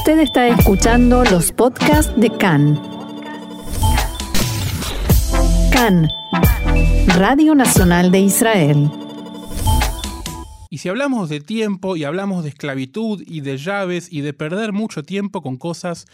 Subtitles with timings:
[0.00, 2.80] Usted está escuchando los podcasts de CAN.
[5.70, 6.08] CAN,
[7.18, 8.90] Radio Nacional de Israel.
[10.70, 14.72] Y si hablamos de tiempo y hablamos de esclavitud y de llaves y de perder
[14.72, 16.06] mucho tiempo con cosas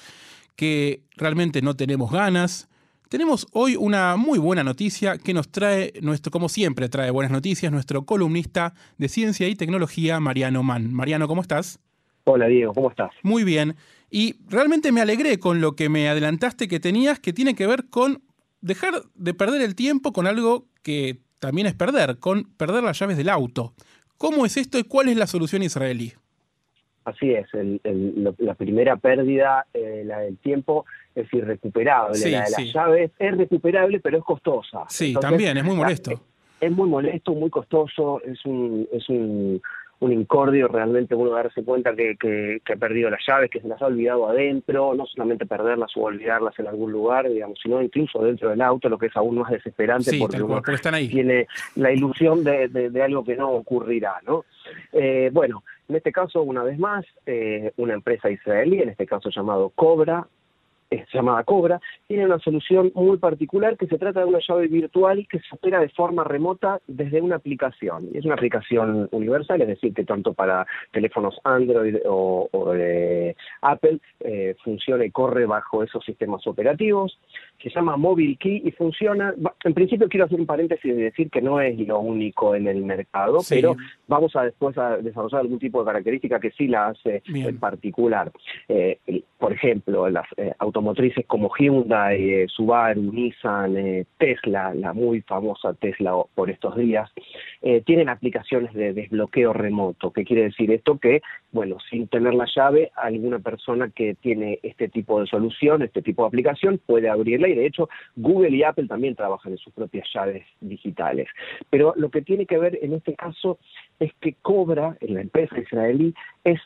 [0.56, 2.68] que realmente no tenemos ganas,
[3.08, 7.70] tenemos hoy una muy buena noticia que nos trae nuestro, como siempre trae buenas noticias,
[7.70, 10.92] nuestro columnista de ciencia y tecnología, Mariano Mann.
[10.92, 11.78] Mariano, ¿cómo estás?
[12.28, 13.12] Hola Diego, ¿cómo estás?
[13.22, 13.76] Muy bien.
[14.10, 17.84] Y realmente me alegré con lo que me adelantaste que tenías, que tiene que ver
[17.88, 18.20] con
[18.60, 23.16] dejar de perder el tiempo con algo que también es perder, con perder las llaves
[23.16, 23.74] del auto.
[24.18, 26.14] ¿Cómo es esto y cuál es la solución israelí?
[27.04, 27.46] Así es,
[28.38, 32.18] la primera pérdida, eh, la del tiempo, es irrecuperable.
[32.18, 34.84] la de las llaves es recuperable, pero es costosa.
[34.88, 36.20] Sí, también, es muy molesto.
[36.60, 39.62] Es, muy molesto, muy costoso, es un, es un,
[40.00, 43.80] un incordio realmente uno darse cuenta que, que, ha perdido las llaves, que se las
[43.80, 48.50] ha olvidado adentro, no solamente perderlas o olvidarlas en algún lugar, digamos, sino incluso dentro
[48.50, 50.62] del auto, lo que es aún más desesperante porque uno
[51.08, 54.44] tiene la ilusión de, de, algo que no ocurrirá, ¿no?
[54.92, 59.30] Eh, bueno, en este caso, una vez más, eh, una empresa israelí, en este caso
[59.30, 60.26] llamado Cobra,
[60.90, 65.26] es llamada Cobra, tiene una solución muy particular que se trata de una llave virtual
[65.28, 68.08] que se opera de forma remota desde una aplicación.
[68.14, 74.54] Es una aplicación universal, es decir, que tanto para teléfonos Android o, de Apple eh,
[74.62, 77.18] funciona y corre bajo esos sistemas operativos.
[77.62, 79.34] Se llama Mobile Key y funciona.
[79.64, 82.84] En principio quiero hacer un paréntesis y decir que no es lo único en el
[82.84, 83.76] mercado, pero
[84.06, 88.30] vamos a después a desarrollar algún tipo de característica que sí la hace en particular.
[88.68, 88.98] Eh,
[89.38, 95.74] por ejemplo, las eh, automotrices como Hyundai, eh, Subaru, Nissan, eh, Tesla, la muy famosa
[95.74, 97.10] Tesla por estos días,
[97.60, 100.10] eh, tienen aplicaciones de desbloqueo remoto.
[100.10, 100.98] ¿Qué quiere decir esto?
[100.98, 101.20] Que,
[101.56, 106.22] bueno, sin tener la llave, alguna persona que tiene este tipo de solución, este tipo
[106.22, 110.06] de aplicación, puede abrirla y de hecho Google y Apple también trabajan en sus propias
[110.14, 111.28] llaves digitales.
[111.70, 113.58] Pero lo que tiene que ver en este caso
[113.98, 116.14] es que Cobra, en la empresa israelí,
[116.44, 116.60] es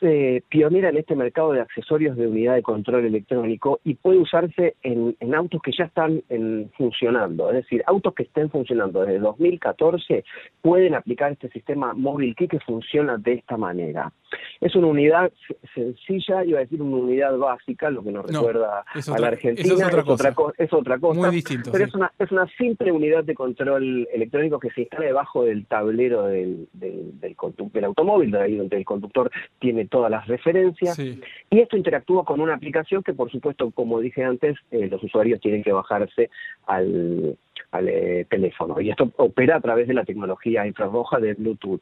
[0.49, 5.15] pionera en este mercado de accesorios de unidad de control electrónico y puede usarse en,
[5.33, 6.21] autos que ya están
[6.77, 7.49] funcionando.
[7.49, 10.25] Es decir, autos que estén funcionando desde 2014
[10.61, 14.11] pueden aplicar este sistema móvil que funciona de esta manera.
[14.59, 15.31] Es una unidad
[15.75, 19.73] sencilla, iba a decir una unidad básica, lo que nos recuerda a la Argentina.
[19.73, 20.53] es otra, cosa.
[20.57, 21.19] es otra cosa.
[21.19, 21.71] Muy distinto.
[21.71, 25.65] Pero es, una, es una simple unidad de control electrónico que se instala debajo del
[25.65, 30.97] tablero del, del, del, automóvil, donde el conductor tiene todas las referencias.
[30.97, 35.39] Y esto interactúa con una aplicación que, por supuesto, como dije antes, eh, los usuarios
[35.39, 36.29] tienen que bajarse
[36.65, 37.37] al,
[37.71, 38.79] al eh, teléfono.
[38.81, 41.81] Y esto opera a través de la tecnología infrarroja de Bluetooth.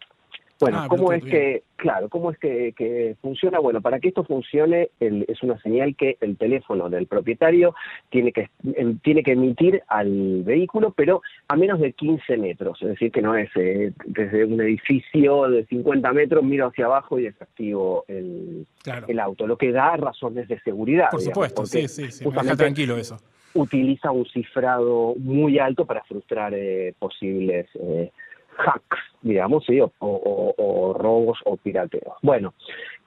[0.59, 3.59] Bueno, ah, ¿cómo es que, claro, cómo es que, funciona?
[3.59, 7.73] Bueno, para que esto funcione es una señal que el teléfono del propietario
[8.09, 12.89] tiene que, em, tiene que emitir al vehículo, pero a menos de 15 metros, es
[12.89, 17.23] decir, que no es eh, desde un edificio de 50 metros, miro hacia abajo y
[17.23, 18.67] desactivo el,
[19.07, 21.07] el auto, lo que da razones de seguridad.
[21.09, 23.17] Por supuesto, sí, sí, sí, me tranquilo eso.
[23.53, 27.67] Utiliza un cifrado muy alto para frustrar eh, posibles...
[27.75, 28.11] Eh,
[28.59, 29.79] hacks, digamos, ¿sí?
[29.81, 32.15] o, robos o pirateos.
[32.21, 32.53] Bueno,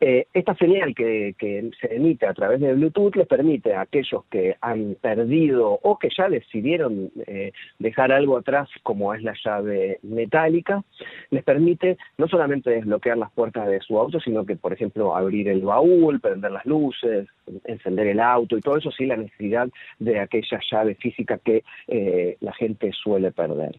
[0.05, 1.33] eh, esta señal que,
[1.81, 6.09] se emite a través de Bluetooth les permite a aquellos que han perdido o que
[6.17, 10.83] ya decidieron eh, dejar algo atrás, como es la llave metálica,
[11.31, 15.49] les permite no solamente desbloquear las puertas de su auto, sino que, por ejemplo, abrir
[15.49, 17.29] el baúl, prender las luces,
[17.65, 19.69] encender el auto y todo eso sin la necesidad
[20.01, 23.77] de aquella llave física que eh, la gente suele perder.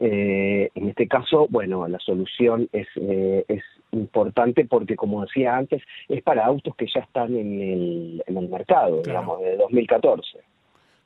[0.00, 6.44] en este caso, bueno, la solución es, es importante porque, como decía antes, es para
[6.44, 10.38] autos que ya están en el, en el mercado, digamos, de 2014.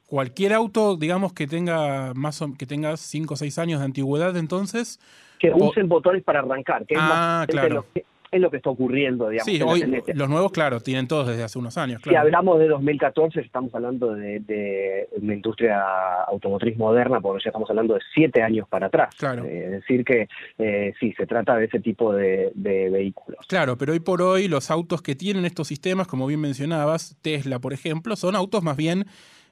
[0.07, 4.99] Cualquier auto, digamos, que tenga más que tenga 5 o 6 años de antigüedad, entonces...
[5.39, 8.05] Que usen botones para arrancar, que ah, es claro es
[8.39, 9.53] lo que está ocurriendo, digamos.
[9.53, 12.01] Sí, hoy los nuevos, claro, tienen todos desde hace unos años.
[12.05, 15.83] Si hablamos de 2014, estamos hablando de, una industria
[16.29, 19.15] automotriz moderna, porque ya estamos hablando de siete años para atrás.
[19.17, 19.45] Claro.
[19.45, 20.29] Eh, es decir, que
[20.59, 23.47] eh, sí, se trata de ese tipo de, vehículos.
[23.49, 27.59] Claro, pero hoy por hoy los autos que tienen estos sistemas, como bien mencionabas, Tesla,
[27.59, 29.07] por ejemplo, son autos más bien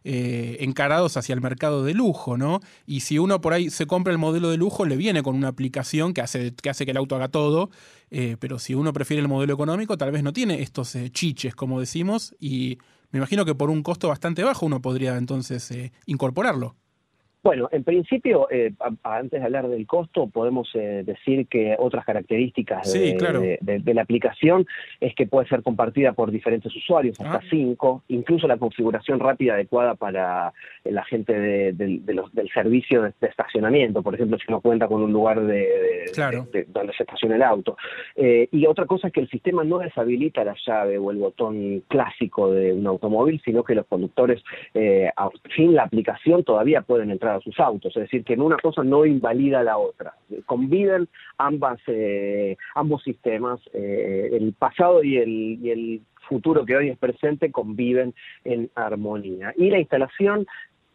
[0.05, 2.61] eh, encarados hacia el mercado de lujo, ¿no?
[2.87, 5.49] Y si uno por ahí se compra el modelo de lujo, le viene con una
[5.49, 7.71] aplicación que hace que, el auto haga todo,
[8.11, 11.55] eh, pero si uno prefiere el modelo económico, tal vez no tiene estos eh, chiches,
[11.55, 12.79] como decimos, y
[13.11, 15.73] me imagino que por un costo bastante bajo uno podría entonces
[16.06, 16.77] incorporarlo.
[17.49, 22.93] Bueno, en principio, eh, antes de hablar del costo, podemos eh, decir que otras características
[22.93, 23.59] de,
[23.95, 24.67] la aplicación
[25.00, 27.49] es que puede ser compartida por diferentes usuarios, hasta ah.
[27.49, 30.53] cinco, incluso la configuración rápida adecuada para
[30.85, 31.33] la gente
[31.73, 32.03] del
[32.53, 36.05] servicio de, estacionamiento, por ejemplo, si uno cuenta con un lugar de,
[36.69, 37.79] donde se estaciona el auto.
[38.15, 41.83] Eh, y otra cosa es que el sistema no deshabilita la llave o el botón
[41.89, 44.43] clásico de un automóvil, sino que los conductores,
[45.56, 49.05] sin la aplicación, todavía pueden entrar sus autos, es decir, que en una cosa no
[49.05, 50.14] invalida la otra.
[50.46, 56.90] Conviven ambas, eh, ambos sistemas, eh, el pasado y el, y el futuro que hoy
[56.90, 58.14] es presente conviven
[58.44, 59.52] en armonía.
[59.56, 60.46] Y la instalación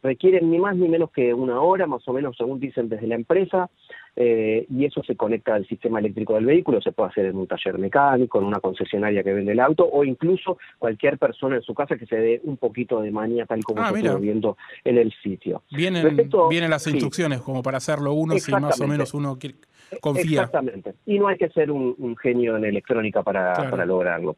[0.04, 3.16] requiere ni más ni menos que una hora, más o menos, según dicen desde la
[3.16, 3.70] empresa,
[4.16, 7.48] eh, y eso se conecta al sistema eléctrico del vehículo, se puede hacer en un
[7.48, 11.74] taller mecánico, en una concesionaria que vende el auto, o incluso cualquier persona en su
[11.74, 15.14] casa que se dé un poquito de manía, tal como ah, se viendo en el
[15.24, 15.64] sitio.
[15.72, 19.56] Vienen, vienen las instrucciones como para hacerlo uno, si más o menos uno quiere
[20.02, 20.42] confía.
[20.42, 20.94] Exactamente.
[21.06, 24.38] Y no hay que ser un, genio en electrónica para, lograrlo.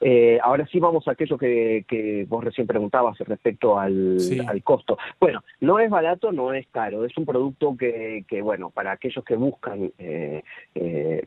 [0.00, 4.18] Eh, ahora sí vamos a aquello que, vos recién preguntabas respecto al,
[4.62, 4.98] costo.
[5.20, 7.04] Bueno, no es barato, no es caro.
[7.04, 10.42] Es un producto que, bueno, para aquellos que buscan eh,
[10.74, 11.24] eh,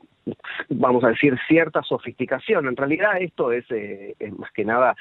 [0.69, 2.67] vamos a decir, cierta sofisticación.
[2.67, 3.65] En realidad esto es,
[4.37, 4.95] más que nada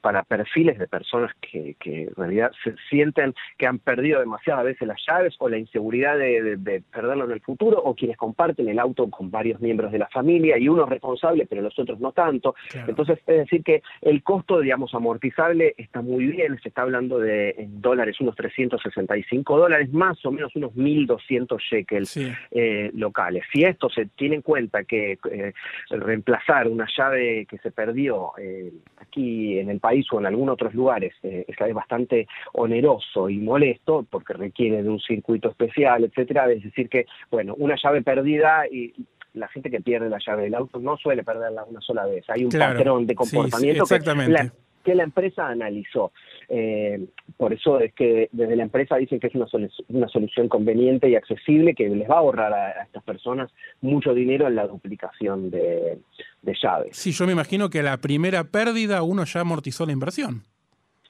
[0.00, 5.00] para perfiles de personas que, en realidad se sienten que han perdido demasiadas veces las
[5.06, 9.30] llaves o la inseguridad de, perderlo en el futuro o quienes comparten el auto con
[9.30, 12.54] varios miembros de la familia y uno es responsable pero los otros no tanto.
[12.86, 17.50] Entonces es decir que el costo, digamos, amortizable está muy bien, se está hablando de
[17.58, 22.16] en dólares unos 365 dólares, más o menos unos 1.200 shekels
[22.50, 23.44] eh, locales.
[23.52, 25.52] Si esto se tiene en cuenta que eh,
[25.90, 30.74] reemplazar una llave que se perdió eh, aquí en el país o en algunos otros
[30.74, 36.50] lugares eh, es bastante oneroso y molesto porque requiere de un circuito especial, etcétera.
[36.50, 38.94] Es decir que, bueno, una llave perdida y
[39.34, 42.24] la gente que pierde la llave del auto no suele perderla una sola vez.
[42.28, 44.52] Hay un patrón de comportamiento que, la,
[44.84, 46.12] empresa analizó.
[46.48, 49.46] Eh, por eso es que desde la empresa dicen que es una,
[49.88, 54.46] una solución conveniente y accesible que les va a ahorrar a, estas personas mucho dinero
[54.46, 55.98] en la duplicación de,
[56.42, 56.96] de llaves.
[56.96, 60.42] Sí, yo me imagino que la primera pérdida uno ya amortizó la inversión.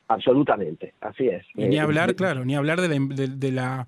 [0.08, 1.44] Absolutamente, así es.
[1.54, 2.88] Y ni eh, hablar, claro, ni hablar de
[3.52, 3.86] la,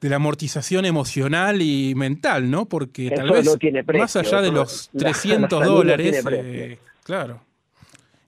[0.00, 2.66] de, la amortización emocional y mental, ¿no?
[2.66, 3.58] Porque tal vez
[3.94, 7.40] más allá de los 300 dólares, eh, claro.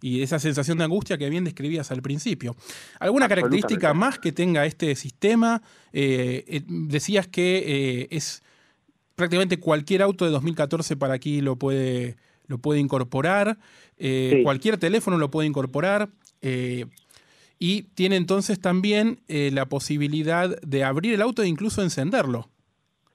[0.03, 2.57] Y esa sensación de angustia que bien describías al principio.
[2.99, 5.63] ¿Alguna característica más que tenga este sistema?
[5.93, 8.43] Eh, decías que es
[9.21, 12.17] prácticamente cualquier auto de 2014 para aquí lo puede,
[12.47, 13.59] lo puede incorporar,
[13.99, 16.09] eh, cualquier teléfono lo puede incorporar.
[16.41, 16.87] Eh,
[17.59, 22.47] y tiene entonces también eh, la posibilidad de abrir el auto e incluso encenderlo.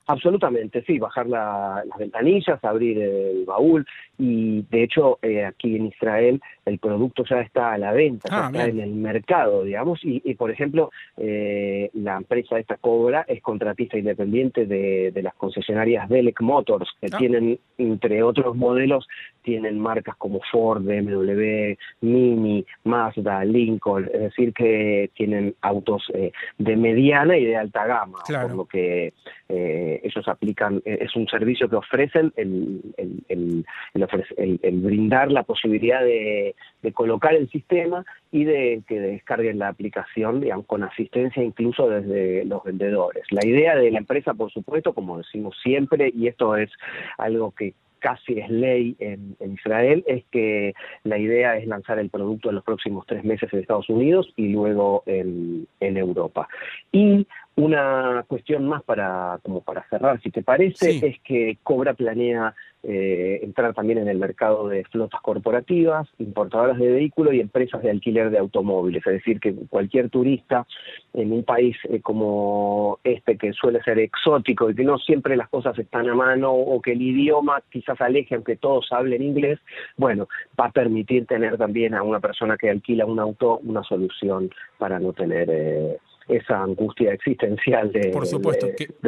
[0.06, 3.88] Absolutamente, sí, bajar las ventanillas, abrir el baúl
[4.20, 5.18] y de hecho
[5.48, 8.91] aquí en Israel el producto ya está a la venta, ya ah, está en el
[8.91, 15.35] mercado, digamos, y, por ejemplo, eh, la empresa esta Cobra es contratista independiente de, las
[15.35, 17.17] concesionarias Delec Motors, que ah.
[17.17, 19.07] tienen, entre otros modelos,
[19.44, 26.75] tienen marcas como Ford, BMW, Mini, Mazda, Lincoln, es decir, que tienen autos eh, de
[26.75, 29.13] mediana y de alta gama, por lo que
[29.50, 36.55] eh, ellos aplican, es un servicio que ofrecen el, el, el brindar la posibilidad de
[36.81, 42.46] de, colocar el sistema y de que descarguen la aplicación, digamos, con asistencia incluso desde
[42.46, 43.24] los vendedores.
[43.32, 46.70] La idea de la empresa, por supuesto, como decimos siempre, y esto es
[47.18, 52.50] algo que casi es ley en, Israel, es que la idea es lanzar el producto
[52.50, 56.48] en los próximos tres meses en Estados Unidos y luego en, en Europa.
[56.91, 57.25] Y
[57.57, 63.39] una cuestión más para, como para cerrar, si te parece, es que Cobra planea eh,
[63.41, 68.29] entrar también en el mercado de flotas corporativas, importadoras de vehículos y empresas de alquiler
[68.29, 69.07] de automóviles.
[69.07, 70.67] Es decir, que cualquier turista
[71.13, 75.47] en un país eh, como este, que suele ser exótico y que no siempre las
[75.47, 79.59] cosas están a mano o que el idioma quizás aleje, aunque todos hablen inglés,
[79.95, 80.27] bueno,
[80.59, 85.00] va a permitir tener también a una persona que alquila un auto una solución para
[85.00, 85.50] no tener...
[85.50, 85.97] Eh,
[86.27, 88.12] esa angustia existencial de,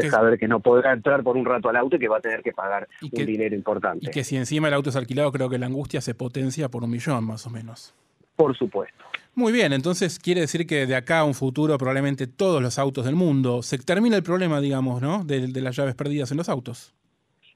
[0.10, 2.42] saber que no podrá entrar por un rato al auto y que va a tener
[2.42, 4.06] que pagar un dinero importante.
[4.08, 6.84] Y que si encima el auto es alquilado, creo que la angustia se potencia por
[6.84, 7.94] un millón más o menos.
[8.36, 9.04] Por supuesto.
[9.34, 13.06] Muy bien, entonces quiere decir que de acá a un futuro probablemente todos los autos
[13.06, 15.24] del mundo se termina el problema, digamos, ¿no?
[15.24, 16.96] De, de las llaves perdidas en los autos.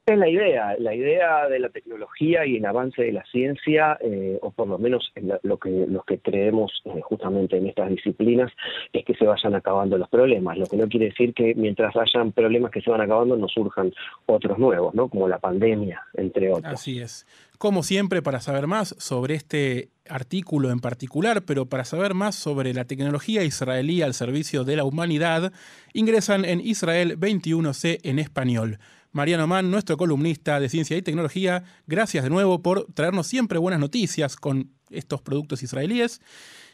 [0.04, 4.36] Es la idea, la idea de la tecnología y el avance de la ciencia, eh,
[4.42, 5.12] o por lo menos
[5.44, 8.50] lo que, los que creemos eh, justamente en estas disciplinas,
[8.92, 12.32] es que se vayan acabando los problemas, lo que no quiere decir que mientras hayan
[12.32, 13.92] problemas que se van acabando no surjan
[14.26, 15.08] otros nuevos, ¿no?
[15.08, 16.74] como la pandemia, entre otros.
[16.74, 17.24] Así es.
[17.58, 22.74] Como siempre, para saber más sobre este artículo en particular, pero para saber más sobre
[22.74, 25.52] la tecnología israelí al servicio de la humanidad,
[25.92, 28.78] ingresan en Israel 21C en español.
[29.12, 33.80] Mariano Mann, nuestro columnista de ciencia y tecnología, gracias de nuevo por traernos siempre buenas
[33.80, 36.20] noticias con estos productos israelíes.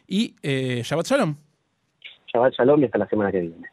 [0.06, 1.36] Y eh, Shabbat Shalom.
[2.32, 3.68] Shabbat Shalom y hasta la semana que viene.